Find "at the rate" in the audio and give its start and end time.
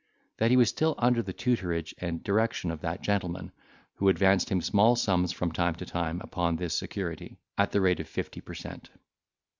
7.55-7.99